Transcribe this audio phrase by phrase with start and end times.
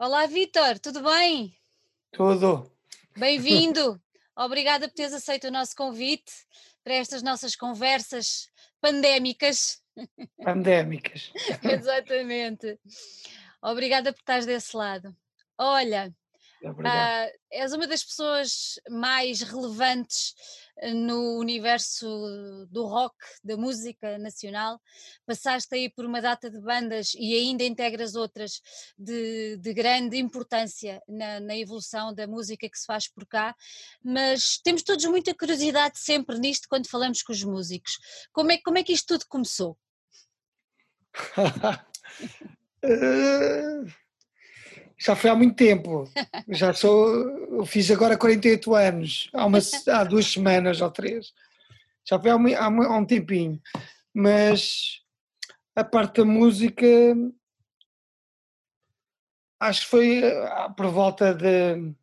[0.00, 1.58] Olá, Vitor, tudo bem?
[2.12, 2.70] Tudo.
[3.16, 4.00] Bem-vindo.
[4.36, 6.32] Obrigada por teres aceito o nosso convite
[6.84, 8.48] para estas nossas conversas
[8.80, 9.82] pandémicas.
[10.40, 11.32] Pandémicas.
[11.64, 12.78] Exatamente.
[13.60, 15.16] Obrigada por estares desse lado.
[15.58, 16.14] Olha,
[16.62, 16.96] Obrigado.
[16.96, 20.34] ah, és uma das pessoas mais relevantes
[20.78, 22.06] eh, no universo
[22.70, 23.14] do rock,
[23.44, 24.80] da música nacional.
[25.24, 28.60] Passaste aí por uma data de bandas e ainda integras outras
[28.98, 33.54] de, de grande importância na, na evolução da música que se faz por cá,
[34.02, 37.98] mas temos todos muita curiosidade sempre nisto quando falamos com os músicos.
[38.32, 39.78] Como é, como é que isto tudo começou?
[42.80, 43.82] Eh,
[44.98, 46.10] já foi há muito tempo.
[46.48, 47.08] Já sou.
[47.58, 51.32] Eu fiz agora 48 anos, há, uma, há duas semanas ou três.
[52.04, 53.60] Já foi há, há há um tempinho.
[54.12, 55.00] Mas
[55.76, 56.86] a parte da música
[59.60, 61.94] acho que foi ah, por volta de.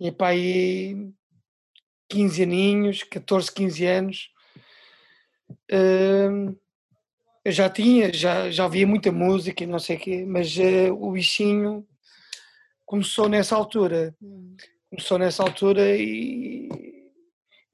[0.00, 1.12] Epá, aí
[2.08, 4.30] 15 aninhos, 14, 15 anos.
[5.70, 6.56] Hum,
[7.44, 10.90] eu já tinha, já, já ouvia muita música e não sei o quê, mas eh,
[10.92, 11.86] o bichinho
[12.86, 14.14] começou nessa altura.
[14.22, 14.56] Hum,
[14.90, 16.68] Começou nessa altura e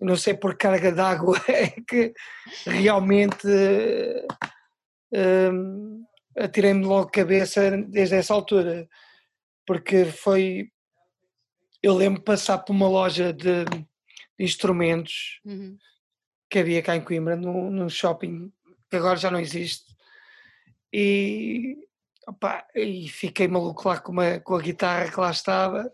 [0.00, 2.14] não sei por carga d'água é que
[2.64, 3.48] realmente
[5.12, 6.05] hum,
[6.36, 8.89] atirei-me logo cabeça desde essa altura.
[9.66, 10.70] Porque foi.
[11.83, 13.86] Eu lembro passar por uma loja de, de
[14.39, 15.77] instrumentos uhum.
[16.48, 18.52] que havia cá em Coimbra, num, num shopping
[18.91, 19.84] que agora já não existe.
[20.92, 21.77] E,
[22.27, 25.92] opá, e fiquei maluco lá com, uma, com a guitarra que lá estava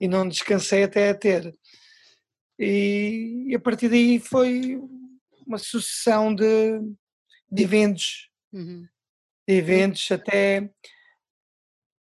[0.00, 1.54] e não descansei até a ter.
[2.58, 4.80] E, e a partir daí foi
[5.46, 6.80] uma sucessão de,
[7.50, 8.86] de eventos, Uhum.
[9.48, 10.70] de eventos até.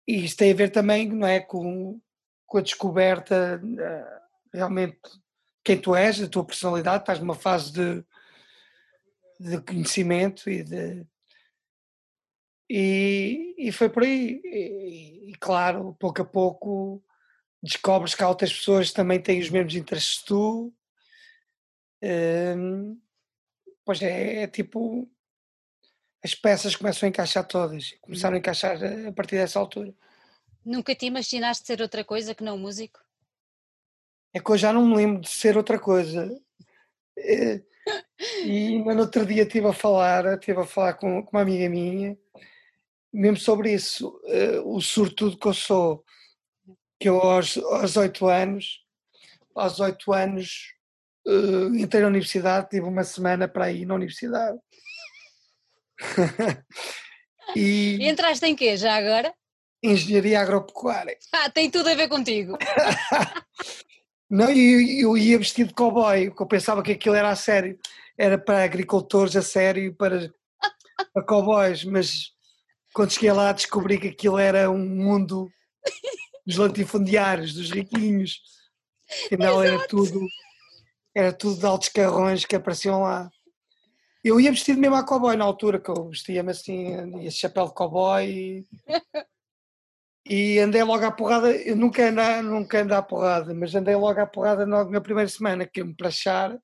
[0.08, 2.00] E isto tem a ver também não é, com,
[2.46, 4.20] com a descoberta eh,
[4.54, 5.00] realmente
[5.64, 8.06] quem tu és, a tua personalidade, estás numa fase de,
[9.40, 11.06] de conhecimento e de.
[12.70, 14.42] E, e foi por aí.
[14.44, 17.04] E, e, claro, pouco a pouco
[17.62, 20.74] descobres que há outras pessoas que também têm os mesmos interesses que tu.
[22.04, 23.00] Hum,
[23.84, 25.10] pois é, é tipo.
[26.24, 27.92] As peças começam a encaixar todas.
[28.02, 29.94] Começaram a encaixar a partir dessa altura.
[30.66, 33.00] Nunca te imaginaste ser outra coisa que não músico?
[34.34, 36.28] É que eu já não me lembro de ser outra coisa.
[38.20, 42.18] E no outro dia estive a falar, estive a falar com, com uma amiga minha,
[43.12, 46.04] mesmo sobre isso, eh, o sortudo que eu sou,
[47.00, 48.82] que eu aos, aos 8 anos,
[49.54, 50.74] aos 8 anos
[51.28, 54.58] eh, entrei na universidade, tive uma semana para ir na universidade.
[57.56, 59.32] E e entraste em quê já agora?
[59.92, 61.18] engenharia agropecuária.
[61.32, 62.58] Ah, tem tudo a ver contigo.
[64.30, 67.36] Não, e eu, eu ia vestido de cowboy, porque eu pensava que aquilo era a
[67.36, 67.80] sério,
[68.18, 70.34] era para agricultores a sério, para,
[71.14, 72.32] para cowboys, mas
[72.94, 75.50] quando cheguei lá descobri que aquilo era um mundo
[76.46, 78.42] dos latifundiários, dos riquinhos,
[79.26, 80.20] afinal era tudo,
[81.14, 83.30] era tudo de altos carrões que apareciam lá.
[84.24, 87.68] Eu ia vestido mesmo a cowboy na altura, que eu vestia-me assim, ia de chapéu
[87.68, 88.66] de cowboy e,
[90.28, 94.20] e andei logo à porrada, eu nunca andei, nunca andei à porrada, mas andei logo
[94.20, 96.58] à porrada logo na primeira semana, que eu me plachar,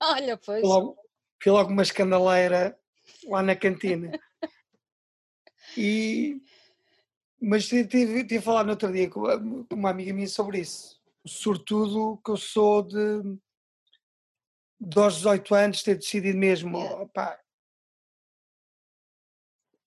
[0.00, 0.62] Olha, pois.
[0.62, 0.96] logo,
[1.42, 2.78] fui logo uma escandaleira
[3.26, 4.18] lá na cantina.
[5.76, 6.40] E,
[7.40, 9.20] mas tive, tive, a falar no outro dia com
[9.70, 11.00] uma, amiga minha sobre isso.
[11.26, 13.22] Sobretudo que eu sou de,
[14.80, 17.02] de aos 18 anos ter decidido mesmo, Yeah.
[17.02, 17.40] opá,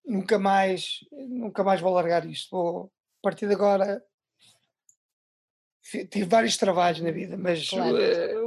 [0.05, 2.51] nunca mais, nunca mais vou largar isto.
[2.51, 4.03] Vou, a partir de agora
[5.83, 7.97] tive vários trabalhos na vida, mas Claro.
[7.97, 8.42] eh,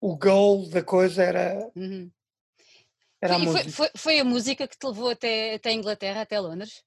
[0.00, 2.10] o, goal da coisa era, Uhum.
[3.20, 3.70] era a E foi, música.
[3.70, 6.82] foi- foi a música que te levou até, até a Inglaterra, até Londres?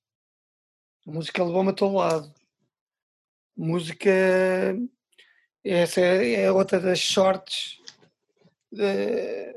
[1.07, 2.34] A música levou-me a todo lado.
[3.56, 4.10] Música,
[5.63, 7.77] essa é é outra das sortes
[8.80, 9.54] eh,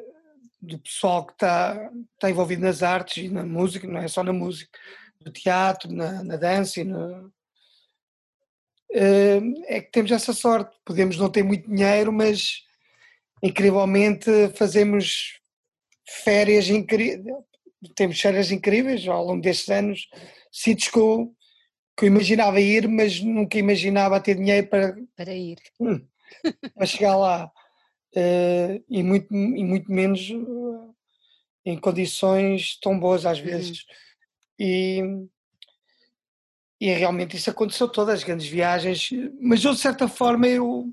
[0.61, 4.32] do pessoal que está, está envolvido nas artes e na música, não é só na
[4.32, 4.79] música,
[5.25, 7.32] no teatro, na, na dança e no,
[8.93, 10.76] eh, é que temos essa sorte.
[10.85, 12.66] Podemos não ter muito dinheiro, mas
[13.43, 15.38] incrivelmente fazemos
[16.25, 17.25] férias incríveis,
[17.94, 20.09] temos férias incríveis ao longo destes anos,
[20.50, 21.35] sítios que eu,
[21.97, 25.59] que eu imaginava ir, mas nunca imaginava ter dinheiro para, Para ir.
[26.75, 27.50] para chegar lá.
[28.15, 33.44] Eh, e, muito, e muito menos eh, em condições tão boas às Uhum.
[33.44, 33.85] vezes.
[34.59, 35.03] E,
[36.81, 39.11] e realmente isso aconteceu todas as grandes viagens,
[39.41, 40.91] mas eu de certa forma eu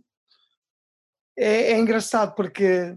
[1.37, 2.95] é, é engraçado porque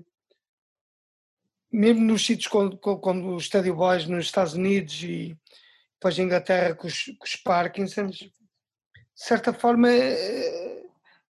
[1.72, 5.36] mesmo nos sítios quando os Stadio Boys nos Estados Unidos e
[5.94, 8.32] depois em Inglaterra com os, com os Parkinsons, de
[9.14, 10.84] certa forma eh,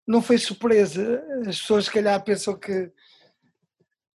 [0.05, 1.23] não foi surpresa.
[1.41, 2.91] As pessoas se calhar pensam que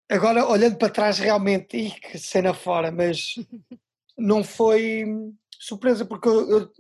[0.10, 3.36] agora olhando para trás realmente, e que cena fora, mas
[4.18, 5.06] não foi
[5.60, 6.72] surpresa porque eu, eu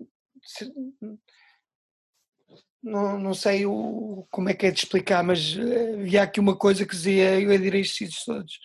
[2.81, 6.55] não, não sei o, como é que é de explicar, mas eh, havia aqui uma
[6.55, 8.59] coisa que dizia eu ia estes sítios todos.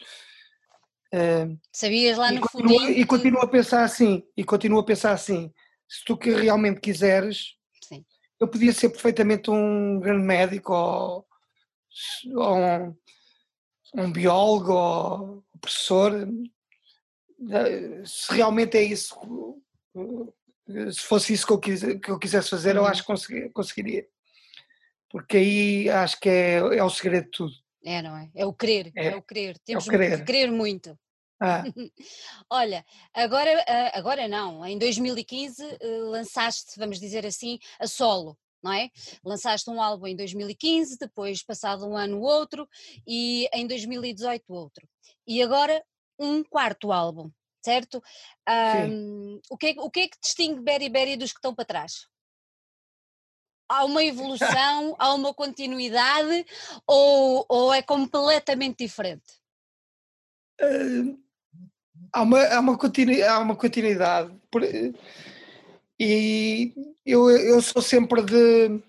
[1.12, 2.72] Uh, Sabias lá no fundo.
[2.90, 5.52] E continuo a pensar assim, e continuo a pensar assim,
[5.88, 8.04] se tu que realmente quiseres, Sim.
[8.40, 11.26] eu podia ser perfeitamente um grande médico ou,
[12.34, 12.96] ou um,
[13.96, 16.28] um, biólogo ou professor,
[18.04, 19.14] se realmente é isso,
[20.66, 22.88] se fosse isso que eu, quis, que eu quisesse fazer, eu uhum.
[22.88, 24.06] acho que conseguiria.
[25.10, 27.52] Porque aí acho que é, é o segredo de tudo.
[27.84, 28.30] É, não é?
[28.34, 29.58] É o querer, é, é o querer.
[29.58, 30.18] Temos é o querer.
[30.18, 30.98] que querer muito.
[31.40, 31.62] Ah.
[32.50, 38.72] Olha, agora, ah, agora não, em 2015 eh, lançaste, vamos dizer assim, a solo, não
[38.72, 38.88] é?
[39.22, 42.66] Lançaste um álbum em 2015, depois passado um ano outro
[43.06, 44.88] e em 2018 outro.
[45.26, 45.84] E agora
[46.18, 47.30] um quarto álbum,
[47.64, 48.02] certo?
[48.48, 51.64] Um, o, que é, o que é que distingue Berry Berry dos que estão para
[51.64, 52.06] trás?
[53.68, 56.46] Há uma evolução, há uma continuidade
[56.86, 59.40] ou, ou é completamente diferente?
[60.60, 61.18] Uh,
[62.12, 64.32] há uma, há uma, continu, há uma continuidade.
[65.98, 66.74] E
[67.06, 68.82] eu, eu sou sempre de,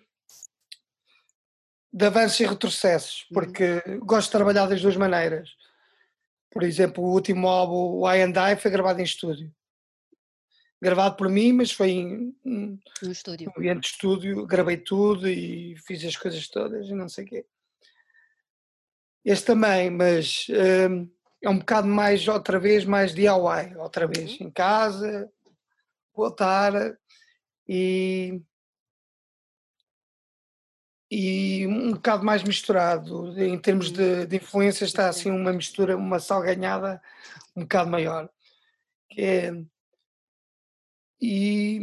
[1.93, 3.35] de avanços e retrocessos, uhum.
[3.35, 5.55] porque gosto de trabalhar das duas maneiras.
[6.55, 9.53] Por exemplo, o último álbum, o I and I, foi gravado em estúdio.
[10.81, 13.49] Gravado por mim, mas foi em, no estúdio.
[13.49, 17.27] Um ambiente de estúdio, gravei tudo e fiz as coisas todas e não sei o
[17.27, 17.45] quê.
[19.25, 20.47] Este também, mas
[20.89, 21.09] hum,
[21.41, 24.47] é um bocado mais, outra vez, mais DIY, outra vez, uhum.
[24.47, 25.29] em casa,
[26.15, 26.97] voltar
[27.67, 28.41] e,
[31.17, 33.41] e um bocado mais misturado.
[33.41, 37.01] Em termos de, de influências está assim uma mistura, uma salganhada
[37.55, 38.29] um bocado maior.
[39.17, 39.53] É,
[41.21, 41.79] e,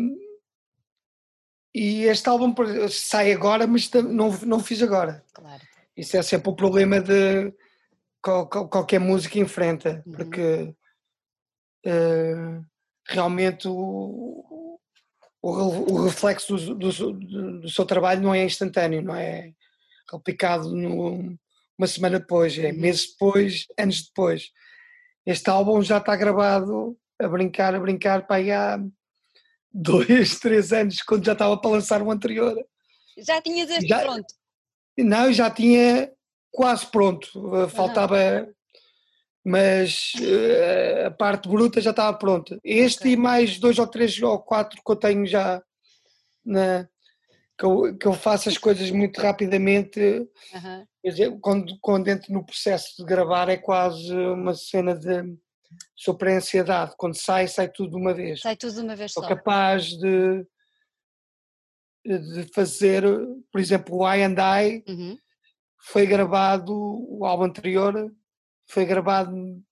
[1.74, 2.54] e este álbum
[2.90, 5.24] sai agora, mas não, não fiz agora.
[5.32, 5.62] Claro.
[5.96, 7.54] Isso é sempre o problema de
[8.20, 10.12] qual, qual, qualquer música enfrenta, uhum.
[10.12, 10.74] porque
[11.86, 12.66] uh,
[13.06, 14.44] realmente o,
[15.42, 17.12] o, o reflexo do, do,
[17.60, 19.52] do, seu trabalho não é instantâneo, não é
[20.10, 21.36] replicado no,
[21.76, 22.78] uma semana depois, é uhum.
[22.78, 24.50] meses depois, anos depois.
[25.26, 28.78] Este álbum já está gravado a brincar, a brincar para aí há
[29.72, 32.56] dois, três anos, quando já estava para lançar o anterior.
[33.18, 34.34] Já tinhas este já, pronto?
[34.96, 36.12] Não, já tinha
[36.50, 38.16] quase pronto, eh, faltava,
[39.44, 42.58] mas uh, a parte bruta já estava pronta.
[42.62, 43.12] Este okay.
[43.12, 45.62] e mais dois ou três ou quatro que eu tenho já,
[46.44, 46.88] na,
[47.58, 50.00] que, eu, que eu faço as coisas muito rapidamente.
[50.00, 50.86] Uhum.
[51.04, 55.36] Dizer, quando, quando entro no processo de gravar é quase uma cena de
[55.96, 56.94] super ansiedade.
[56.96, 58.40] Quando sai, sai tudo de uma vez.
[58.40, 59.28] Sai tudo de uma vez Sou só.
[59.28, 60.46] capaz de,
[62.04, 63.02] de fazer,
[63.50, 65.18] por exemplo, o I and I, uhum
[65.82, 68.12] foi gravado, o álbum anterior
[68.66, 69.62] foi gravado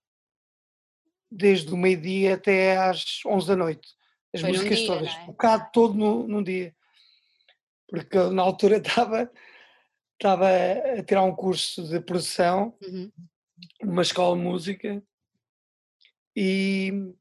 [1.31, 3.89] desde o meio-dia até às 11 da noite.
[4.33, 5.19] As foi músicas dia, todas, é?
[5.21, 6.75] um bocado todo no, num dia.
[7.87, 9.31] Porque na altura estava,
[10.13, 13.11] estava a tirar um curso de produção uhum.
[13.81, 15.03] numa escola de música
[16.35, 17.13] e,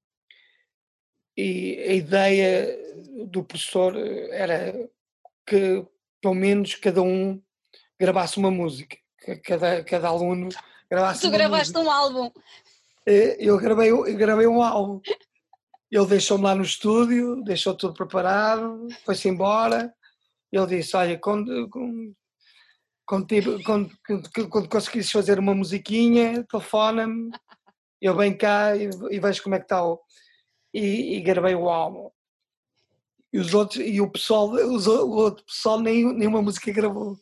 [1.37, 2.79] e a ideia
[3.27, 4.73] do professor era
[5.47, 5.85] que
[6.21, 7.43] pelo menos cada um
[7.99, 8.97] gravasse uma música,
[9.45, 10.49] cada, cada aluno
[10.91, 11.81] gravasse Tu gravaste música.
[11.81, 12.31] um álbum.
[13.07, 15.01] É, eu gravei, eu gravei um álbum.
[15.91, 19.93] Ele deixou-me lá no estúdio, deixou tudo preparado, foi-se embora.
[20.53, 22.15] Ele disse: Olha, quando, quando,
[23.07, 27.31] quando, quando, quando conseguires fazer uma musiquinha, telefona-me,
[28.01, 29.85] eu venho cá e, e vejo como é que está.
[29.85, 30.01] O,
[30.73, 32.11] e, e gravei o álbum.
[33.33, 37.17] E os outros, e o pessoal, os, o outro pessoal nem, nenhuma música gravou.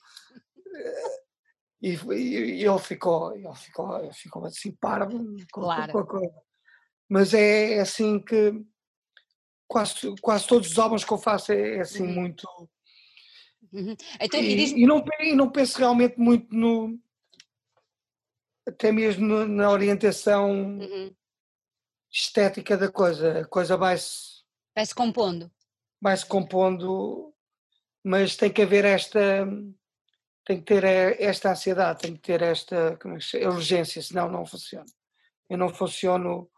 [1.80, 5.92] E, e, ele ficou, ele ficou, ele ficou assim parvo claro.
[5.92, 6.42] com, com, com,
[7.08, 8.64] mas é assim que
[9.68, 12.14] quase, quase todos os álbuns que eu faço é, é assim uhum.
[12.14, 12.48] muito
[13.72, 13.94] uhum.
[14.20, 14.70] então, e, e, diz...
[14.72, 16.98] e, não, e não penso realmente muito no
[18.66, 21.14] até mesmo no, na orientação uhum.
[22.12, 24.42] estética da coisa, a coisa vai-se
[24.74, 25.50] vai-se compondo
[26.00, 27.34] vai-se compondo,
[28.04, 29.46] mas tem que haver esta,
[30.48, 30.82] tem que ter
[31.20, 34.86] esta ansiedade, tem que ter esta como é urgência, senão não funciona.
[35.46, 36.50] Eu não funciono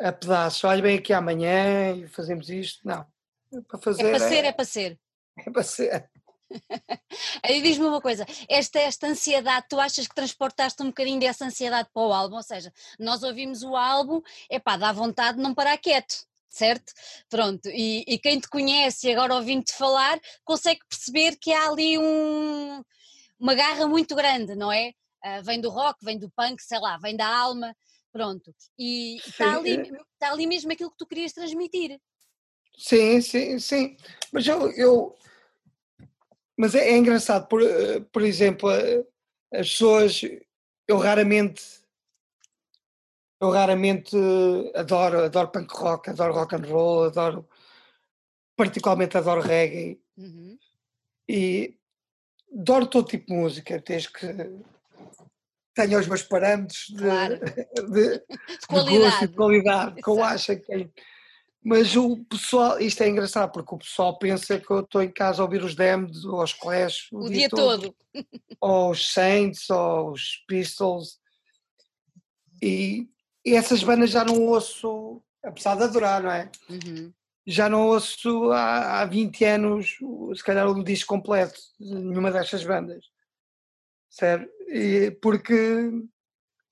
[0.00, 3.06] a pedaços, olha bem aqui amanhã e fazemos isto, não.
[3.52, 4.06] É para fazer.
[4.06, 5.00] É para ser, é, é para ser.
[5.36, 6.10] É para ser.
[7.44, 11.90] Aí diz-me uma coisa, esta, esta ansiedade, tu achas que transportaste um bocadinho dessa ansiedade
[11.92, 12.36] para o álbum?
[12.36, 16.92] Ou seja, nós ouvimos o álbum, é pá, dá vontade de não parar quieto, certo?
[17.28, 21.98] Pronto, e, e quem te conhece e agora ouvindo-te falar, consegue perceber que há ali
[21.98, 22.82] um,
[23.38, 24.92] uma garra muito grande, não é?
[25.24, 27.74] Uh, vem do rock, vem do punk, sei lá, vem da alma,
[28.12, 28.54] pronto.
[28.78, 29.80] E está ali,
[30.14, 31.98] está ali mesmo aquilo que tu querias transmitir.
[32.76, 33.96] Sim, sim, sim.
[34.32, 35.18] Mas eu, eu
[36.58, 38.68] mas é, é, engraçado, por, eh, por exemplo,
[39.52, 40.20] as pessoas,
[40.88, 41.62] eu raramente,
[43.40, 44.16] eu raramente
[44.74, 47.48] adoro, adoro punk rock, adoro rock and roll, adoro,
[48.56, 50.00] particularmente adoro reggae.
[50.16, 50.58] Uhum.
[51.28, 51.76] E
[52.52, 54.26] adoro todo tipo de música, desde que
[55.74, 57.38] tenha os meus parâmetros de, claro.
[57.92, 60.90] de, de, de qualidade, gosto e de qualidade que eu acho que
[61.62, 65.42] mas o pessoal, isto é engraçado porque o pessoal pensa que eu estou em casa
[65.42, 67.82] a ouvir os Damned ou os Clash o, o dia, dia todo.
[67.82, 67.94] todo.
[68.60, 71.18] ou os Saints ou os Pistols
[72.62, 73.08] e,
[73.48, 76.50] e, essas bandas já não ouço, apesar de adorar, não é?
[76.68, 77.12] Uhum.
[77.46, 79.98] Já não ouço há, há 20 anos,
[80.36, 83.04] se calhar um disco completo de nenhuma destas bandas,
[84.10, 84.50] certo?
[84.68, 85.90] E porque,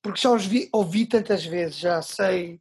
[0.02, 2.60] porque já os vi, ouvi tantas vezes, já sei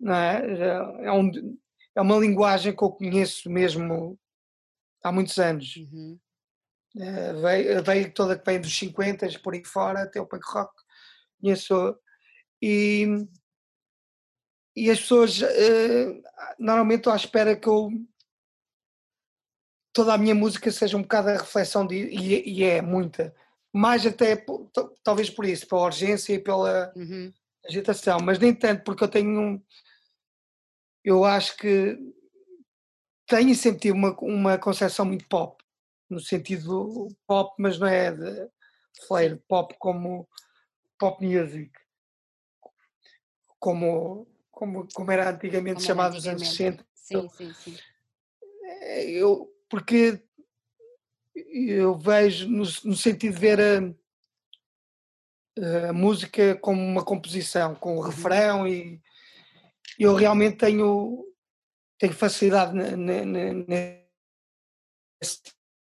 [0.00, 1.04] não é?
[1.04, 1.58] É, um,
[1.94, 4.18] é uma linguagem que eu conheço mesmo
[5.04, 5.76] há muitos anos.
[5.76, 6.18] Uhum.
[6.98, 10.72] É, veio, veio toda que vem dos 50 por aí fora, até o punk rock,
[11.40, 11.96] conheço.
[12.62, 13.06] E,
[14.76, 16.22] e as pessoas uh,
[16.58, 17.90] normalmente estão à espera que eu
[19.92, 23.34] toda a minha música seja um bocado a reflexão de, e, e é muita,
[23.72, 24.44] mais até
[25.02, 27.32] talvez por isso, pela urgência e pela uhum.
[27.66, 29.62] agitação, mas nem tanto porque eu tenho um,
[31.04, 31.98] eu acho que
[33.26, 35.62] tenho sempre tido uma, uma concepção muito pop,
[36.08, 38.48] no sentido pop, mas não é de
[39.06, 40.28] flair, pop como
[40.98, 41.70] pop music,
[43.60, 46.84] como, como, como era antigamente como chamado nos anos 60.
[46.94, 47.76] Sim, sim, sim.
[48.62, 50.20] É, eu, porque
[51.34, 53.78] eu vejo no, no sentido de ver a,
[55.88, 58.02] a, música como uma composição, com o uhum.
[58.02, 59.00] refrão e
[59.98, 61.26] eu realmente tenho,
[61.98, 63.92] tenho facilidade nesse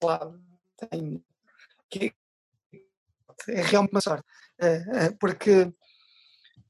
[0.03, 0.43] lado.
[0.89, 1.23] Tenho,
[1.89, 2.13] que
[3.47, 4.25] é realmente uma sorte.
[4.59, 5.71] É, é, porque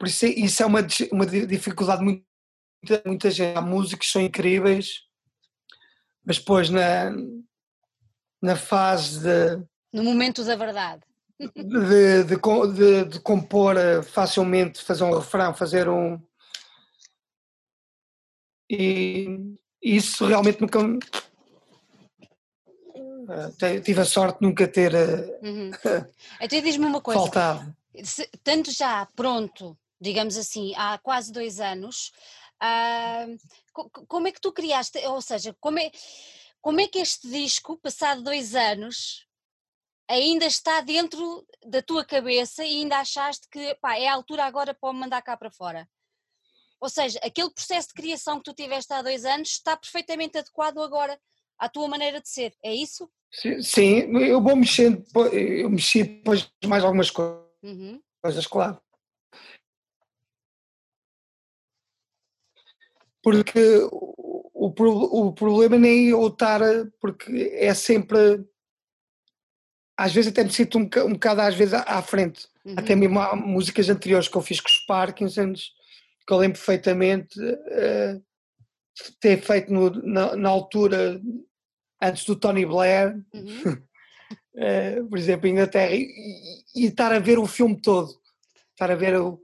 [0.01, 0.79] por isso, isso é uma,
[1.11, 2.25] uma dificuldade muito
[3.05, 3.55] muita gente.
[3.55, 5.01] Há músicos que são incríveis,
[6.25, 7.11] mas depois na,
[8.41, 9.63] na fase de.
[9.93, 11.03] No momento da verdade.
[11.39, 12.35] De, de,
[12.73, 13.75] de, de compor
[14.11, 16.19] facilmente, fazer um refrão, fazer um,
[18.67, 20.97] e isso realmente nunca uh,
[23.83, 25.69] tive a sorte de nunca ter uh, uhum.
[26.41, 27.75] então diz-me uma coisa faltado.
[28.43, 32.11] Tanto já pronto digamos assim há quase dois anos
[32.63, 33.37] uh,
[34.07, 35.91] como é que tu criaste ou seja como é
[36.59, 39.27] como é que este disco passado dois anos
[40.07, 44.73] ainda está dentro da tua cabeça e ainda achaste que pá, é a altura agora
[44.73, 45.87] para mandar cá para fora
[46.81, 50.79] ou seja, aquele processo de criação que tu tiveste há dois anos está perfeitamente adequado
[50.79, 51.17] agora
[51.57, 53.07] à tua maneira de ser, é isso?
[53.31, 58.01] Sim, sim eu vou mexendo, eu mexi depois mais algumas coisas, uhum.
[58.19, 58.81] coisas claro.
[63.23, 63.59] Porque
[63.91, 66.61] o, o, o problema nem é eu estar,
[66.99, 68.43] porque é sempre,
[69.97, 72.75] às vezes até me sinto um, um bocado às vezes à, frente, uhum.
[72.77, 75.71] até mesmo há músicas anteriores que eu fiz com os Parkinsons,
[76.25, 78.23] que eu lembro perfeitamente uh,
[79.19, 81.19] ter feito no, na, na, altura,
[82.01, 83.73] antes do Tony Blair, uhum.
[84.55, 86.07] uh, por exemplo, em Inglaterra, e,
[86.75, 88.11] e, estar a ver o filme todo,
[88.73, 89.39] estar a ver o,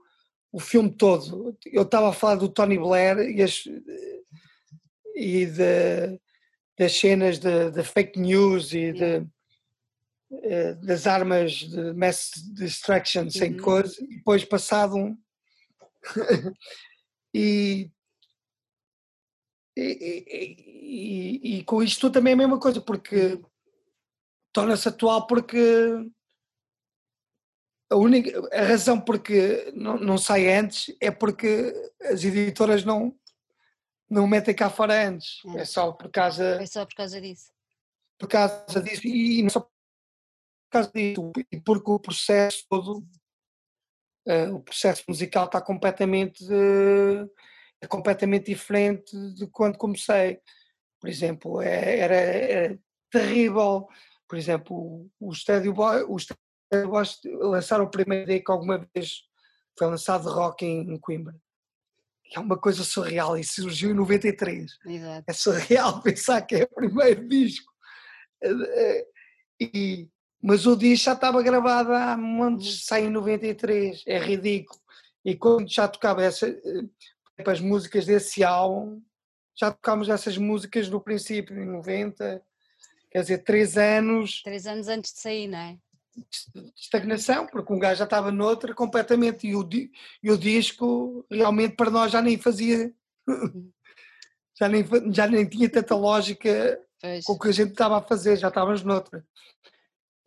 [0.52, 1.58] o filme todo.
[1.66, 3.64] Eu estava a falar do Tony Blair e, as,
[5.16, 6.20] e de,
[6.78, 9.18] das cenas de, de, fake news e de,
[10.32, 13.60] uh, das armas de mass destruction sem uhum.
[13.60, 15.18] coisa, e depois passado um
[17.34, 17.92] e,
[19.76, 23.42] e, e, e, com isto também é a mesma coisa, porque
[24.54, 25.58] torna-se atual porque
[27.90, 33.18] a única a razão porque não, não sai antes é porque as editoras não
[34.10, 35.42] não me metem cá fora antes.
[35.58, 35.66] É, É.
[35.66, 37.52] só por causa, É só por causa disso.
[38.18, 39.70] por causa disso e não só por
[40.72, 43.06] causa disso, e porque o processo todo,
[44.26, 47.26] eh, o processo musical está completamente, eh,
[47.82, 50.40] é completamente diferente de quando comecei.
[51.00, 52.80] Por exemplo, é- era, era
[53.12, 53.88] terrível.
[54.28, 56.42] Por exemplo, o Stadio Boy, o Stadio
[56.88, 59.24] Boys lançaram o primeiro dia que alguma vez
[59.78, 61.36] foi lançado de rock em, Coimbra.
[62.36, 65.24] É uma coisa surreal e surgiu em 93 Exato.
[65.28, 67.72] é surreal pensar que é o primeiro disco.
[68.44, 69.08] Eh, eh,
[69.60, 70.10] E,
[70.42, 74.80] mas o disco já estava gravado há montes, sai em 93, é ridículo.
[75.26, 79.02] E quando já tocava essa, eh, as músicas desse álbum,
[79.56, 82.42] já tocámos essas músicas no princípio, em 90,
[83.10, 85.78] quer dizer, três anos Três anos antes de sair, não é?
[86.18, 89.68] De estagnação, porque um gajo já estava noutra completamente e o,
[90.24, 92.92] e o disco realmente para nós já nem fazia,
[94.58, 97.24] já nem, já nem tinha tanta lógica Pois.
[97.26, 99.26] com o que a gente estava a fazer, já estávamos noutra.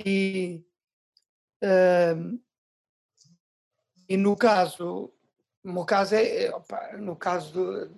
[0.04, 0.64] E,
[1.62, 2.38] ahm,
[4.08, 5.12] e no caso,
[5.62, 7.90] no meu caso é, é, opa, no caso do,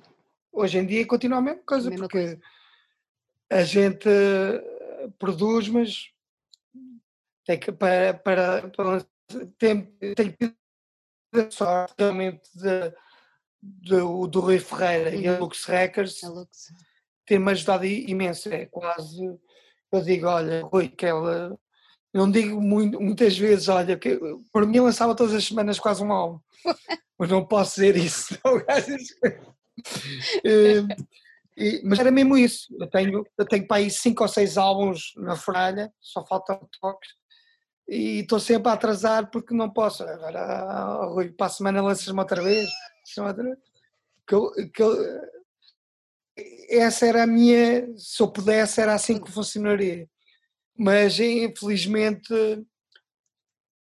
[0.51, 2.39] hoje em dia continua a mesma coisa, Mesma porque
[3.51, 4.09] a gente
[5.19, 6.12] produz, mas
[7.45, 9.07] tem que para, para, para
[9.59, 9.85] tem,
[10.15, 10.55] tem que
[11.33, 12.95] ter a sorte realmente de,
[13.63, 15.41] do, do Rui Ferreira e a Uhum.
[15.41, 16.73] Lux Records A Lux.
[17.27, 18.49] tem-me ajudado imenso.
[18.53, 19.25] É quase,
[19.93, 21.59] eu digo, olha, Rui, que ela.
[22.15, 24.19] Não digo muito, muitas vezes, olha, que
[24.53, 26.39] por mim lançava todas as semanas quase um álbum,
[27.19, 28.39] mas não posso dizer isso.
[30.45, 30.83] Eh,
[31.57, 32.67] e- mas era mesmo isso.
[32.79, 37.11] Eu tenho, eu tenho para aí cinco ou seis álbuns na fornalha, só faltam toques,
[37.89, 40.03] e estou sempre a atrasar porque não posso.
[40.05, 42.69] Agora, ah, Rui, para a semana lanças-me outra vez.
[43.19, 43.59] outra vez.
[44.27, 45.21] Que eu- que eu-
[46.71, 50.09] essa era a minha, se eu pudesse, era assim que funcionaria.
[50.77, 52.33] Mas infelizmente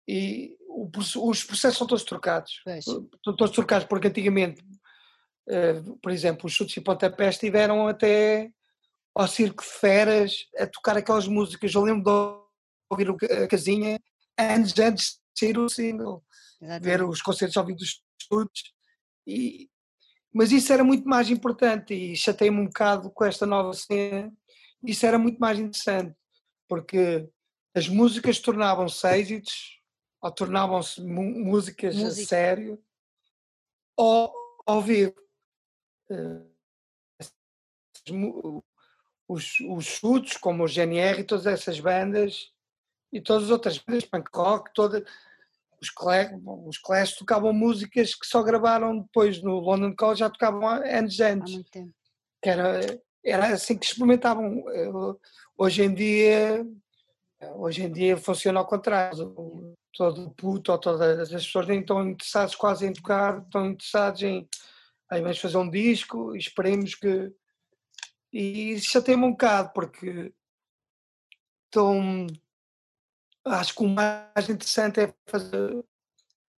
[0.07, 0.89] e o
[1.29, 2.61] os processos são todos trocados.
[2.67, 4.63] Estão todos trocados porque antigamente,
[5.49, 8.51] eh, por exemplo, os chutes e pontapés estiveram até
[9.15, 11.73] ao Circo de Feras a tocar aquelas músicas.
[11.73, 12.44] Eu lembro de
[12.89, 13.99] ouvir a casinha
[14.37, 16.23] anos antes de sair o single
[16.59, 17.03] ver Exatamente.
[17.03, 18.71] os concertos ao vivo dos chutes.
[19.27, 19.69] E,
[20.33, 24.33] mas isso era muito mais importante e chatei-me um bocado com esta nova cena.
[24.83, 26.15] Isso era muito mais interessante,
[26.67, 27.29] porque
[27.73, 29.81] as músicas tornavam-se êxitos
[30.21, 32.23] ou tornavam-se músicas Música.
[32.23, 32.83] a sério
[33.97, 34.33] ou
[34.65, 35.15] ao vivo.
[36.09, 36.41] Eh,
[39.27, 42.53] Os, os chutes, como o GNR e todas essas bandas
[43.17, 45.05] e todas as outras bandas, punk rock, toda,
[45.81, 46.31] os, Clash,
[46.65, 51.55] os Clash tocavam músicas que só gravaram depois no London College, já tocavam anos antes,
[52.41, 52.79] que era,
[53.23, 54.63] era assim que experimentavam.
[54.69, 54.89] Eh,
[55.57, 56.67] Hoje em dia,
[57.55, 59.27] hoje em dia funciona ao contrário.
[59.37, 64.21] O- Todo puto ou todas as pessoas nem estão interessadas quase em tocar, estão interessados
[64.23, 64.45] em
[65.09, 67.31] aí vamos fazer um disco e esperemos que.
[68.33, 70.33] E isso já tem um bocado, porque
[71.65, 72.27] estão.
[73.45, 75.83] Acho que o mais interessante é fazer,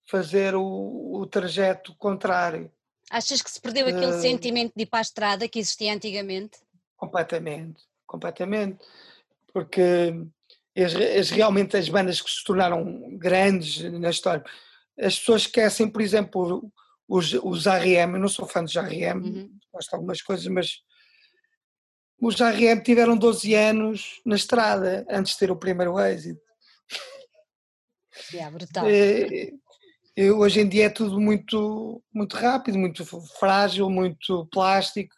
[0.10, 2.71] fazer o, o trajeto contrário,
[3.10, 6.58] Achas que se perdeu aquele Eh, sentimento de ir para a estrada que existia antigamente?
[6.97, 7.82] completamente.
[8.06, 8.80] Completamente.
[9.54, 10.13] Porque
[10.76, 14.43] as, as- realmente as bandas que se tornaram grandes na história,
[15.00, 16.69] as pessoas esquecem, por exemplo,
[17.08, 19.58] os, os R.E.M., eu não sou fã dos R.E.M., Uhum.
[19.71, 20.82] gosto de algumas coisas, mas
[22.21, 22.82] os R.E.M.
[22.84, 26.41] tiveram 12 anos na estrada antes de ter o primeiro êxito.
[28.34, 28.86] Yeah, brutal.
[28.88, 29.54] Eh,
[30.15, 33.06] eh, hoje em dia é tudo muito, muito rápido, muito
[33.39, 35.15] frágil, muito plástico.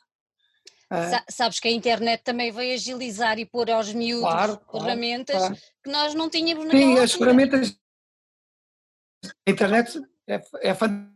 [0.90, 4.84] ah, Sa- sabes que a internet também veio agilizar e pôr aos miúdos Claro, claro,
[4.86, 5.56] ferramentas claro.
[5.84, 7.80] que nós não tínhamos Sim, naquela as ferramentas.
[9.48, 11.16] A internet é, é fantástica.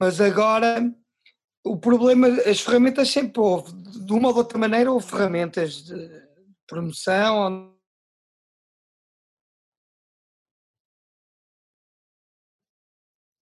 [0.00, 0.92] Mas agora
[1.64, 6.23] o problema, as ferramentas sempre houve, de uma ou de outra maneira, houve ferramentas de
[6.66, 7.78] promoção.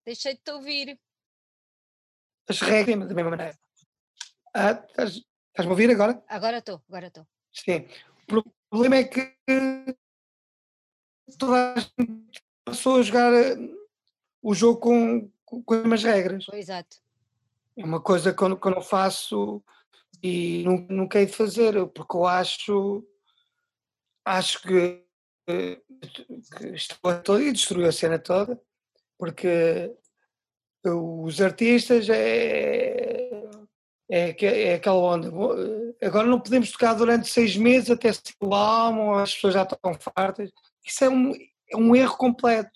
[0.05, 1.01] Deixei de te ouvir.
[2.49, 3.59] As regras da mesma maneira.
[4.55, 6.23] Ah, estás, estás-me a ouvir agora?
[6.29, 7.27] Agora estou, agora estou.
[7.53, 7.87] Sim.
[8.31, 9.37] O problema é que
[11.39, 13.57] toda a gente passou a jogar eh,
[14.43, 16.47] o jogo com, com, as mesmas regras.
[16.53, 16.99] Exato.
[17.77, 19.63] É uma coisa que eu, não- que eu não faço
[20.23, 23.07] e não, não quero fazer, porque eu acho,
[24.25, 25.05] acho que,
[25.49, 25.81] eh,
[26.57, 28.61] que estou toda e destruiu a cena toda,
[29.19, 29.95] porque
[30.85, 33.31] os artistas é,
[34.11, 35.31] é, é aquela onda.
[36.03, 40.51] Agora não podemos tocar durante seis meses até se álbum, as pessoas já estão fartas.
[40.85, 41.33] Isso é um,
[41.71, 42.71] é um erro completo.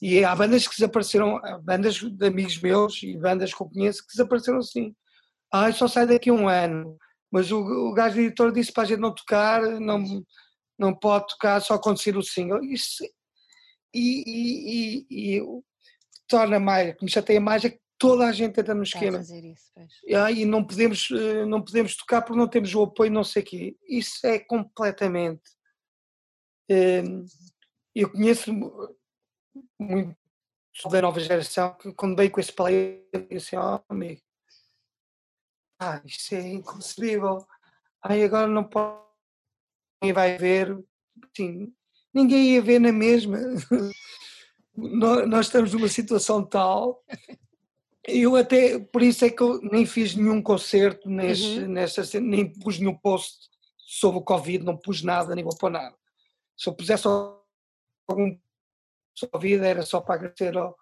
[0.00, 4.12] E há bandas que desapareceram, bandas de amigos meus e bandas que eu conheço que
[4.12, 4.94] desapareceram assim.
[5.52, 6.96] Ah, só sai daqui um ano.
[7.30, 10.24] Mas o, o gajo editor disse para a gente não tocar, não,
[10.78, 12.62] não pode tocar só quando sair o single.
[12.62, 13.04] Isso,
[13.94, 15.42] e, e, e, e
[16.26, 19.20] torna mais, que me chateia mais é que toda a gente entra no esquema.
[19.20, 19.72] Isso,
[20.06, 23.46] e não podemos, eh, não podemos tocar porque não temos o apoio, não sei o
[23.46, 23.76] quê.
[23.88, 25.42] Isso é completamente.
[26.68, 27.24] Ehm,
[27.94, 28.52] eu conheço
[29.78, 30.16] muito
[30.90, 34.20] da nova geração que quando veio com esse paleta, eu disse, oh amigo,
[35.80, 37.46] ah, isto é inconcebível.
[38.02, 39.00] Ai, agora não pode,
[40.00, 40.78] ninguém vai ver.
[41.36, 41.72] Sim,
[42.12, 43.38] ninguém ia ver na mesma.
[45.26, 47.04] nós estamos numa situação tal.
[48.06, 51.68] Eu até, por isso é que eu nem fiz nenhum concerto neste, uhum.
[51.68, 55.94] nesta, nem pus nenhum post sobre o Covid, não pus nada, nem vou pôr nada.
[56.56, 58.38] Se eu pusesse algum
[59.32, 60.76] Covid era só para agradecer ao,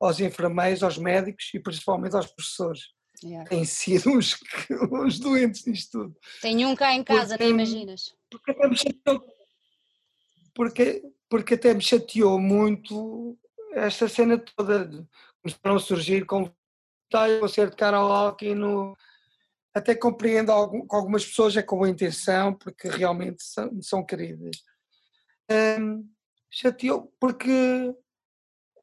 [0.00, 2.80] aos enfermeiros, aos médicos e principalmente aos professores.
[3.22, 3.48] Yeah.
[3.48, 4.36] Têm sido os,
[4.90, 6.16] os doentes nisto tudo.
[6.40, 8.14] Tenho um cá em casa, porque, nem imaginas.
[8.30, 9.24] Porque até me chateou,
[10.54, 13.38] porque, porque até me chateou muito
[13.74, 15.06] esta cena toda.
[15.42, 16.52] Começaram a surgir com o
[17.40, 18.96] concerto de karaoke no.
[19.74, 24.62] Até compreendo algum, com algumas pessoas é com boa intenção, porque realmente são, são queridas.
[25.50, 26.06] Um,
[26.50, 27.94] chateou, porque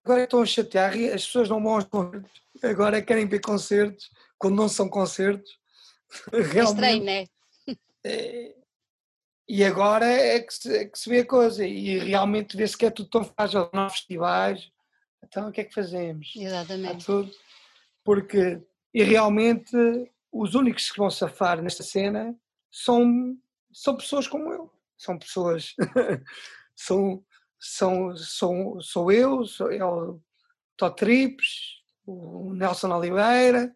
[0.03, 4.55] agora estão a chatear, as pessoas não vão aos concertos, agora querem ver concertos, quando
[4.55, 5.51] não são concertos.
[6.31, 7.25] Realmente, é estranho, não é?
[8.05, 8.55] é?
[9.47, 12.85] E agora é que, se, é que se vê a coisa, e realmente vê-se que
[12.85, 14.71] é tudo tão fácil, nos festivais,
[15.23, 16.31] então o que é que fazemos?
[16.35, 17.05] Exatamente.
[18.03, 18.61] porque,
[18.93, 19.75] e realmente,
[20.31, 22.35] os únicos que vão safar nesta cena
[22.71, 23.35] são,
[23.73, 25.73] são pessoas como eu, são pessoas,
[26.75, 27.23] são,
[27.59, 30.21] são, são, sou eu, sou eu,
[30.77, 33.75] Tó Trips, o Nelson Oliveira,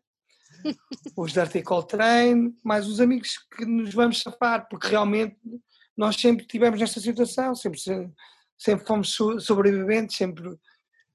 [1.15, 5.37] os Dirty Coltrane, mais os amigos que nos vamos safar, porque realmente
[5.95, 7.79] nós sempre tivemos nesta situação, sempre,
[8.57, 10.57] sempre fomos sobreviventes, sempre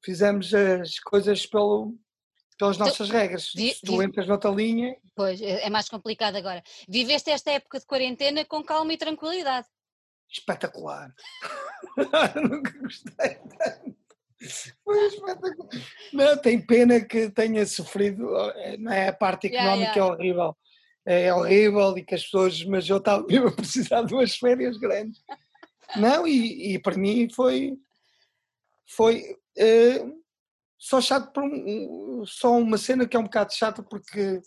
[0.05, 1.97] fizemos as coisas pelo,
[2.59, 3.53] pelas nossas regras.
[3.55, 4.97] Vi, Se tu entras noutra linha.
[5.15, 6.63] Pois, é, é mais complicado agora.
[6.89, 9.67] Viveste esta época de quarentena com calma e tranquilidade.
[10.31, 11.15] Espetacular.
[12.37, 13.98] Nunca gostei tanto.
[14.85, 15.69] Foi espetacular.
[16.13, 19.09] Não, tem pena que tenha sofrido, eh, não é?
[19.09, 20.01] A parte económica yeah, yeah.
[20.01, 20.57] é horrível.
[21.05, 25.23] É horrível e que as pessoas, mas eu estava a precisar de umas férias grandes.
[25.97, 27.79] Não, e, e para mim foi,
[28.87, 30.23] foi uh,
[30.79, 34.41] só chato por um, só uma cena que é um bocado chata porque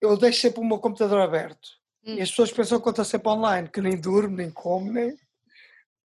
[0.00, 1.68] eu deixo sempre o meu computador aberto
[2.06, 2.14] hum.
[2.14, 5.16] e as pessoas pensam que eu estou sempre online, que nem durmo, nem como, nem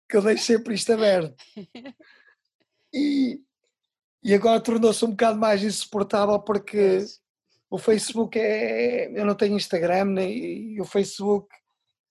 [0.09, 1.35] que eu deixo sempre isto aberto.
[2.95, 3.41] E,
[4.23, 6.99] e agora tornou-se um bocado mais insuportável porque
[7.69, 9.11] o Facebook é.
[9.19, 11.53] Eu não tenho Instagram, nem, e o Facebook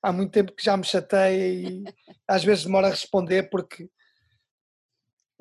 [0.02, 1.84] há muito tempo que já me chateia e
[2.28, 3.88] às vezes demora a responder porque,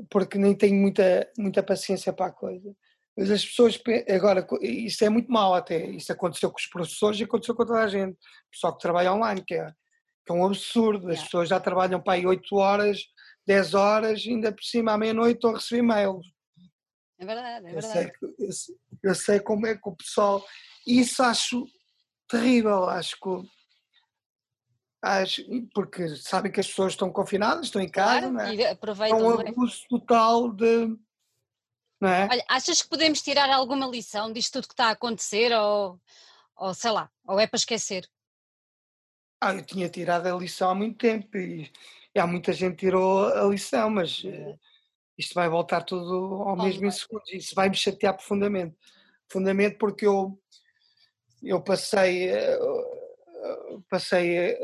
[0.10, 2.74] porque nem tenho muita, muita paciência para a coisa.
[3.16, 3.80] Mas as pessoas,
[4.10, 7.84] agora, isso é muito mal até, isso aconteceu com os professores e aconteceu com toda
[7.84, 9.70] a gente, o pessoal que trabalha online, que é,
[10.26, 13.04] que é um absurdo, as pessoas já trabalham para aí 8 horas
[13.46, 16.26] 10 horas, ainda por cima à meia-noite estou a receber mails.
[17.20, 18.12] É verdade, é verdade.
[18.38, 20.46] Eu sei, eu, eu sei, como é que o pessoal.
[20.86, 21.66] Isso acho
[22.28, 23.54] terrível, acho que.
[25.02, 28.56] Acho, porque sabem que as pessoas estão confinadas, estão em casa, claro, não é?
[28.56, 30.98] E aproveitam, é um abuso total de.
[32.00, 32.28] Não é?
[32.32, 36.00] Olha, achas que podemos tirar alguma lição disto tudo que está a acontecer ou,
[36.56, 38.10] ou sei lá, ou é para esquecer?
[39.42, 41.70] Ah, eu tinha tirado a lição há muito tempo e
[42.16, 44.60] e há muita gente tirou a lição, mas uh,
[45.18, 47.32] isto vai voltar tudo ao mesmo em segundos.
[47.32, 48.76] Isso vai me chatear profundamente.
[49.28, 50.40] Profundamente porque eu,
[51.42, 54.58] eu passei, uh, passei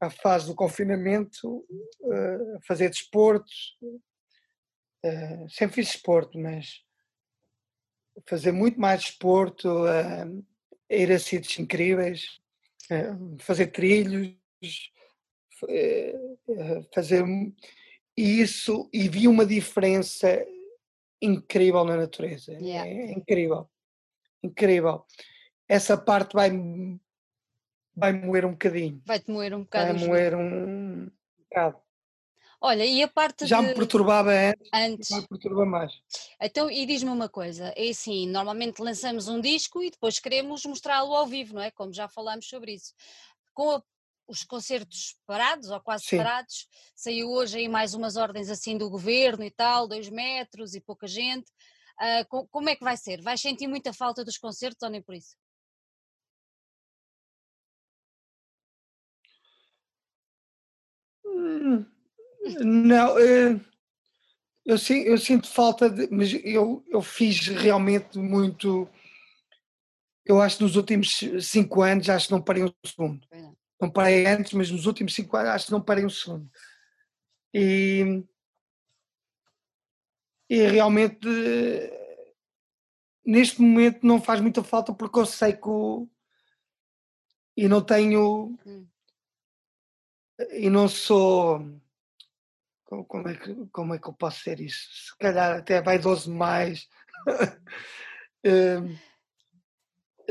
[0.00, 1.64] a fase do confinamento
[2.56, 3.50] a fazer desporto.
[5.50, 6.82] sempre fiz desporto, mas
[8.26, 9.84] fazer muito mais desporto,
[10.88, 12.40] ir a sítios incríveis,
[13.38, 14.99] fazer trilhos, eh, eh,
[16.92, 17.24] fazer
[18.16, 20.44] isso e vi uma diferença
[21.20, 22.52] incrível na natureza.
[22.52, 22.88] Yeah.
[22.88, 23.68] É incrível.
[24.42, 25.04] Incrível.
[25.68, 26.50] Essa parte vai
[27.94, 29.02] vai moer um bocadinho.
[29.04, 29.98] Vai-te moer um bocado.
[29.98, 31.78] Vai moer um bocado.
[32.62, 33.68] Olha, e a parte Já de...
[33.68, 35.08] me perturbava antes, antes.
[35.08, 35.92] já me perturba mais.
[36.40, 41.14] Então, e diz-me uma coisa, é assim, normalmente lançamos um disco e depois queremos mostrá-lo
[41.14, 41.70] ao vivo, não é?
[41.70, 42.92] Como já falámos sobre isso.
[43.54, 43.82] Com a,
[44.30, 46.18] os concertos parados, ou quase Sim.
[46.18, 50.80] parados, saiu hoje aí mais umas ordens assim do governo e tal, dois metros e
[50.80, 51.50] pouca gente.
[52.28, 53.20] Co- como é que vai ser?
[53.20, 55.36] Vais sentir muita falta dos concertos ou nem por isso?
[61.26, 61.84] Hum,
[62.60, 63.60] Não, eh,
[64.64, 66.08] eu, sin- eu sinto falta de.
[66.10, 68.88] Mas eu, eu fiz realmente muito.
[70.24, 73.26] Eu acho que nos últimos cinco anos, acho que não parei um segundo.
[73.28, 73.90] Pois não.
[73.90, 76.50] Parei antes, mas nos últimos cinco anos, acho que não parei um segundo.
[77.54, 78.22] E,
[80.48, 81.26] e realmente,
[83.24, 85.68] neste momento, não faz muita falta porque eu sei que.
[85.68, 86.08] o-
[87.56, 88.56] E não tenho.
[88.66, 88.86] Hum.
[90.52, 91.60] E não sou.
[92.84, 94.88] Como, como é que, como é que eu posso ser isso?
[95.08, 96.88] Se calhar até vaidoso demais.
[98.42, 98.96] Hum,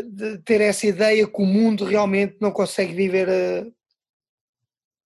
[0.03, 3.27] de ter essa ideia que o mundo realmente não consegue viver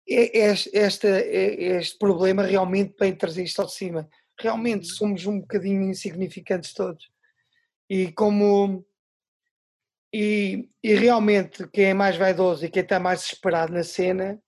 [0.07, 4.09] e- este, esta- e- este problema realmente para trazer isto ao de cima.
[4.39, 4.95] Realmente Uhum.
[4.95, 7.09] somos um bocadinho insignificantes todos.
[7.89, 8.85] E como
[10.13, 14.39] e, e realmente quem é mais vaidoso e quem está mais desesperado na cena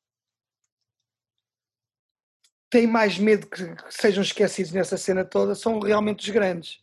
[2.69, 6.79] tem mais medo que, que sejam esquecidos nessa cena toda, são realmente os grandes.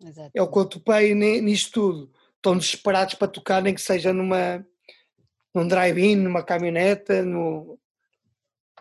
[0.00, 0.30] Exato.
[0.34, 2.12] É o que eu topei ni- nisto tudo.
[2.46, 4.64] Estão desesperados para tocar, nem que seja numa,
[5.52, 7.76] num drive-in, numa caminhoneta, no,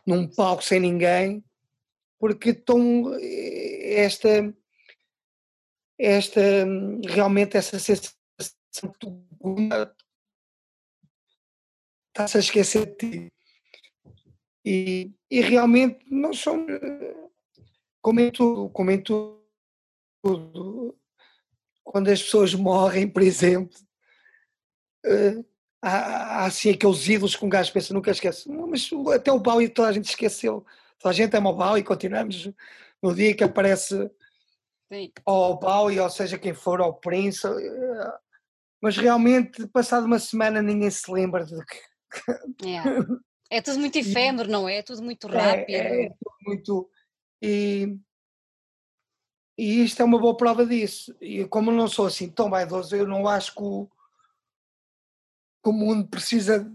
[0.05, 1.43] num palco sem ninguém,
[2.19, 3.11] porque estão
[3.81, 4.53] esta,
[5.97, 6.41] esta
[7.07, 8.13] realmente essa sensação
[8.83, 9.25] que tu
[12.09, 13.33] estás a esquecer de ti.
[14.63, 17.29] E, e realmente não somos, eh,
[17.99, 19.43] como em tudo, como em tudo,
[21.85, 23.77] quando as pessoas morrem, por exemplo,
[25.05, 25.43] eh,
[25.81, 28.49] há, há assim aqueles ídolos que um gajo pensa, nunca esquece.
[28.49, 30.65] Não, mas até o Bowie toda a gente esqueceu.
[30.99, 32.49] Toda a gente ama o Bowie e continuamos
[33.01, 34.09] no dia que aparece
[34.91, 35.11] Sim.
[35.25, 37.45] ou Bowie, ou seja quem for, ou o Prince.
[37.47, 38.13] eh,
[38.81, 42.81] Mas realmente, passado uma semana, ninguém se lembra de que É.
[43.51, 44.77] É tudo muito efêmero, não é?
[44.77, 45.75] É tudo muito É, rápido.
[45.77, 46.89] é tudo muito.
[47.43, 47.95] E,
[49.57, 51.15] e isto é uma boa prova disso.
[51.21, 53.89] E como não sou assim tão vaidoso, eu não acho que o,
[55.63, 56.71] que o mundo precisa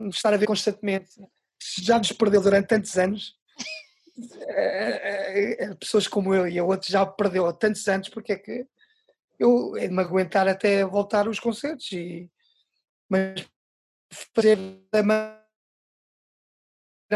[0.00, 1.20] estar a ver constantemente.
[1.78, 3.36] Já nos perdeu durante tantos anos,
[5.78, 8.66] pessoas como eu e a outros já perdeu há tantos anos, porque é que
[9.38, 12.30] eu é de me aguentar até voltar os concertos e
[13.08, 13.46] mas
[14.34, 14.58] fazer
[14.90, 15.44] da maneira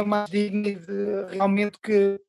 [0.07, 2.21] mais digna de realmente que,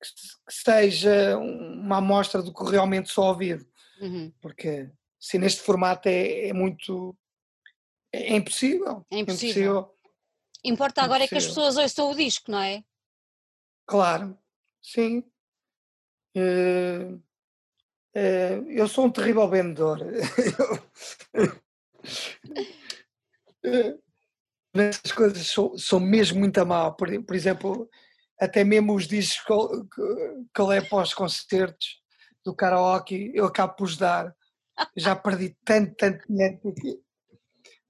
[0.00, 3.66] que se- que seja uma amostra do que realmente sou ouvido,
[4.00, 4.32] Uhum.
[4.40, 7.16] porque se neste formato é, é muito
[8.12, 9.06] é impossível.
[9.10, 9.94] É impossível.
[10.64, 11.64] Importa agora é que as Impossível.
[11.70, 12.82] pessoas ouçam o disco, não é?
[13.86, 14.36] Claro,
[14.82, 15.22] sim.
[16.34, 17.14] Eh,
[18.14, 19.98] eh, eu sou um terrível vendedor.
[23.62, 23.94] Eh,
[24.72, 26.94] Nessas coisas sou, sou mesmo muito mal.
[26.94, 27.90] Por, por exemplo,
[28.40, 29.68] até mesmo os discos
[30.54, 32.00] que eu, levo para os concertos
[32.44, 34.34] do karaoke, eu acabo por dar.
[34.96, 36.58] Já perdi tanto, tanto dinheiro.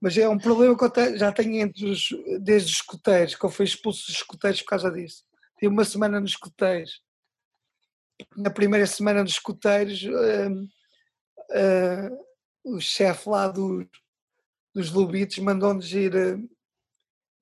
[0.01, 2.09] Mas é um problema que eu já tenho entre os,
[2.41, 5.25] desde os escuteiros, que eu fui expulso dos escuteiros por causa disso.
[5.59, 7.01] Tive uma semana nos escuteiros.
[8.37, 10.05] Na primeira semana dos escuteiros,
[11.53, 12.11] ah,
[12.65, 13.87] o chefe lá dos,
[14.75, 16.39] dos Lubitos mandou-nos ir ah,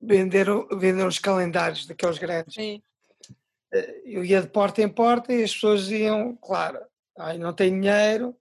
[0.00, 0.46] vender,
[0.78, 2.54] vender calendários daqueles grandes.
[2.54, 2.82] Sim.
[4.04, 6.80] Eu ia de porta em porta e as pessoas iam, claro,
[7.18, 8.36] ai, não tenho dinheiro,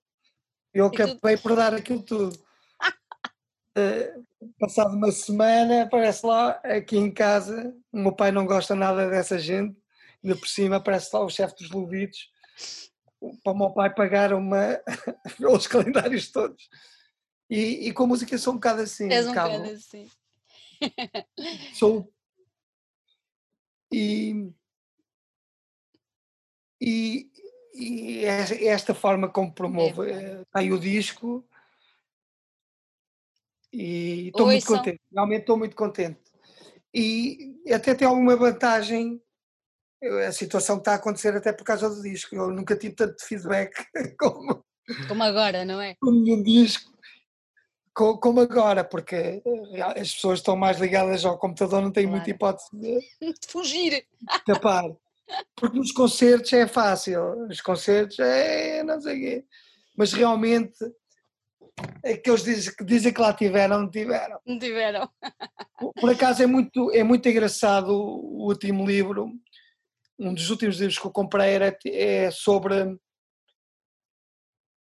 [0.73, 2.37] eu E acabei por dar aquilo tudo.
[3.79, 4.15] Eh,
[4.59, 9.37] passado uma semana, aparece lá aqui em casa, o meu pai não gosta nada dessa
[9.37, 9.77] gente,
[10.23, 12.31] ainda por cima aparece lá o chefe dos Lubitos,
[13.43, 14.81] para o meu pai pagar uma,
[15.53, 16.67] os calendários todos.
[17.47, 20.09] E, e com a música sou um bocado assim, És um bocado assim.
[21.75, 22.11] sou
[23.93, 24.51] e
[26.79, 27.31] e,
[27.73, 31.47] e esta forma como promovo É o disco
[33.71, 36.21] e estou muito contente realmente estou muito contente
[36.93, 39.21] e até tem alguma vantagem
[40.25, 43.25] a situação que está a acontecer até por causa do disco eu nunca tive tanto
[43.25, 43.73] feedback
[44.17, 44.63] como
[45.07, 45.95] Como agora, não é?
[45.99, 46.97] com nenhum disco
[48.21, 52.17] como agora, porque eh, as pessoas estão mais ligadas ao computador, não têm claro.
[52.17, 52.99] muita hipótese de,
[53.41, 54.05] de fugir.
[54.45, 54.85] Tapar.
[55.55, 59.45] Porque nos concertos é fácil, nos concertos é não sei o quê.
[59.95, 60.77] Mas realmente
[62.03, 64.39] aqueles dizem, que dizem que lá tiveram, não tiveram.
[64.45, 65.09] Não tiveram.
[65.99, 69.31] Por acaso é muito, é muito engraçado o último livro,
[70.19, 72.97] um dos últimos livros que eu comprei era, é sobre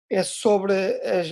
[0.09, 1.27] é sobre as,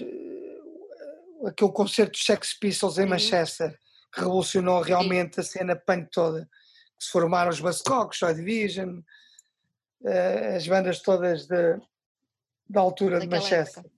[1.47, 3.77] aquele concerto dos Sex Pistols em Manchester,
[4.13, 6.47] que revolucionou realmente a cena punk toda.
[6.97, 9.01] Que se formaram os Buzzcocks, Joy Division,
[10.05, 11.79] eh, as bandas todas de,
[12.69, 13.83] da altura Daquela de Manchester.
[13.83, 13.95] Época.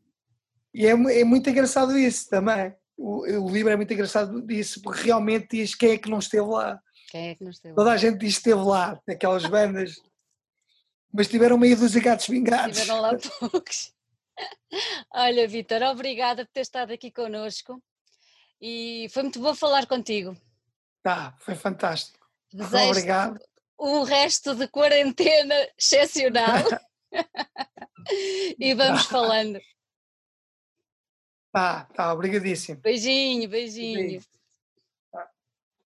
[0.73, 2.75] E é, é, muito engraçado isso também.
[2.97, 6.47] O, o, livro é muito engraçado disso, porque realmente diz quem é que não esteve
[6.47, 6.79] lá.
[7.09, 9.95] Quem é que não esteve Toda a gente diz que esteve lá, naquelas bandas.
[11.13, 12.77] mas tiveram meio dos gatos vingados.
[12.77, 13.93] Tiveram lá poucos.
[15.13, 17.81] Olha, Vitor, obrigada por ter estado aqui connosco
[18.61, 20.35] e foi muito bom falar contigo.
[21.01, 22.16] Tá, foi fantástico.
[22.53, 23.39] Desejo Obrigado.
[23.79, 26.63] Um resto de quarentena excepcional.
[28.59, 29.59] e vamos falando.
[31.51, 32.81] Tá, tá, obrigadíssimo.
[32.81, 33.99] Beijinho, beijinho.
[33.99, 34.36] beijinho.